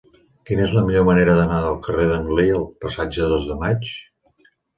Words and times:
Quina 0.49 0.63
és 0.69 0.71
la 0.77 0.81
millor 0.87 1.03
manera 1.09 1.35
d'anar 1.39 1.59
del 1.65 1.77
carrer 1.89 2.07
d'Anglí 2.13 2.47
al 2.55 2.65
passatge 2.87 3.21
del 3.27 3.31
Dos 3.37 3.47
de 3.53 3.61
Maig? 3.61 3.95